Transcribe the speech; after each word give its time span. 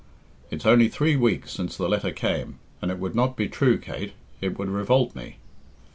It's 0.49 0.65
only 0.65 0.89
three 0.89 1.15
weeks 1.15 1.51
since 1.51 1.77
the 1.77 1.87
letter 1.87 2.11
came 2.11 2.57
and 2.81 2.89
it 2.89 2.97
would 2.97 3.13
not 3.13 3.37
be 3.37 3.47
true, 3.47 3.77
Kate 3.77 4.13
it 4.41 4.57
would 4.57 4.67
revolt 4.69 5.15
me." 5.15 5.37